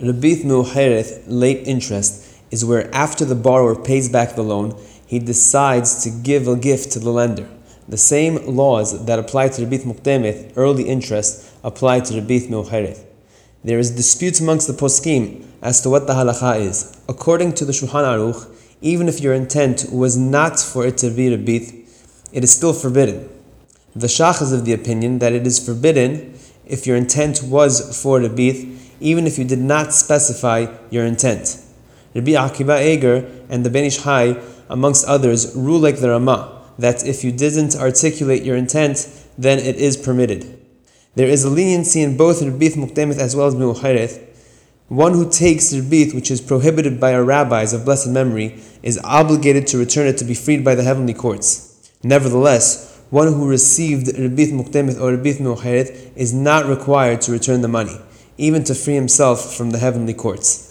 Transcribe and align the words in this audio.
Rabith 0.00 0.44
Mu'hereth, 0.44 1.24
late 1.26 1.66
interest, 1.66 2.26
is 2.50 2.64
where 2.64 2.92
after 2.94 3.26
the 3.26 3.34
borrower 3.34 3.76
pays 3.76 4.08
back 4.08 4.34
the 4.34 4.42
loan, 4.42 4.74
he 5.06 5.18
decides 5.18 6.02
to 6.04 6.10
give 6.10 6.48
a 6.48 6.56
gift 6.56 6.92
to 6.92 6.98
the 6.98 7.10
lender. 7.10 7.46
The 7.86 7.98
same 7.98 8.36
laws 8.46 9.04
that 9.04 9.18
apply 9.18 9.48
to 9.48 9.66
Rabith 9.66 9.84
Muktemeth, 9.84 10.54
early 10.56 10.84
interest, 10.84 11.52
apply 11.62 12.00
to 12.00 12.14
Rabith 12.14 12.48
Mu'hereth. 12.48 13.04
There 13.62 13.78
is 13.78 13.90
disputes 13.90 14.40
amongst 14.40 14.68
the 14.68 14.72
poskim 14.72 15.44
as 15.60 15.82
to 15.82 15.90
what 15.90 16.06
the 16.06 16.14
halacha 16.14 16.60
is. 16.60 16.96
According 17.06 17.52
to 17.54 17.66
the 17.66 17.72
Shulchan 17.72 18.04
Aruch, 18.04 18.48
even 18.80 19.06
if 19.06 19.20
your 19.20 19.34
intent 19.34 19.92
was 19.92 20.16
not 20.16 20.58
for 20.58 20.86
it 20.86 20.96
to 20.98 21.10
be 21.10 21.28
Rabith, 21.28 21.74
it 22.32 22.42
is 22.42 22.54
still 22.54 22.72
forbidden. 22.72 23.28
The 23.94 24.06
Shach 24.06 24.40
is 24.40 24.52
of 24.52 24.64
the 24.64 24.72
opinion 24.72 25.18
that 25.18 25.34
it 25.34 25.46
is 25.46 25.62
forbidden 25.62 26.38
if 26.64 26.86
your 26.86 26.96
intent 26.96 27.42
was 27.42 28.00
for 28.00 28.18
Rabith, 28.18 28.79
even 29.00 29.26
if 29.26 29.38
you 29.38 29.44
did 29.44 29.58
not 29.58 29.92
specify 29.92 30.66
your 30.90 31.04
intent. 31.04 31.62
Rabbi 32.14 32.32
Akiva 32.32 32.82
Eger 32.82 33.28
and 33.48 33.64
the 33.64 33.70
Ben 33.70 33.84
Ish 33.84 33.98
Hai, 33.98 34.40
amongst 34.68 35.06
others, 35.06 35.54
rule 35.56 35.78
like 35.78 36.00
the 36.00 36.10
Rama, 36.10 36.62
that 36.78 37.06
if 37.06 37.24
you 37.24 37.32
didn't 37.32 37.76
articulate 37.76 38.42
your 38.42 38.56
intent, 38.56 39.08
then 39.36 39.58
it 39.58 39.76
is 39.76 39.96
permitted. 39.96 40.58
There 41.14 41.28
is 41.28 41.44
a 41.44 41.50
leniency 41.50 42.02
in 42.02 42.16
both 42.16 42.40
Rabith 42.40 42.76
Mukdemeth 42.76 43.18
as 43.18 43.34
well 43.34 43.48
as 43.48 43.54
Mu'khareth. 43.54 44.26
One 44.88 45.14
who 45.14 45.30
takes 45.30 45.72
Rabith, 45.72 46.14
which 46.14 46.30
is 46.30 46.40
prohibited 46.40 47.00
by 47.00 47.14
our 47.14 47.24
rabbis 47.24 47.72
of 47.72 47.84
blessed 47.84 48.08
memory, 48.08 48.60
is 48.82 49.00
obligated 49.04 49.66
to 49.68 49.78
return 49.78 50.06
it 50.06 50.18
to 50.18 50.24
be 50.24 50.34
freed 50.34 50.64
by 50.64 50.74
the 50.74 50.82
heavenly 50.82 51.14
courts. 51.14 51.90
Nevertheless, 52.02 53.00
one 53.10 53.26
who 53.26 53.48
received 53.48 54.06
Rabith 54.06 54.52
Mukdemeth 54.52 55.00
or 55.00 55.16
Rabith 55.16 55.40
Mu'khareth 55.40 56.16
is 56.16 56.32
not 56.32 56.66
required 56.66 57.20
to 57.22 57.32
return 57.32 57.60
the 57.60 57.68
money, 57.68 57.98
even 58.40 58.64
to 58.64 58.74
free 58.74 58.94
himself 58.94 59.54
from 59.54 59.70
the 59.70 59.78
heavenly 59.78 60.14
courts. 60.14 60.69